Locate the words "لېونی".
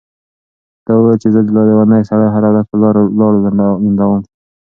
1.67-2.01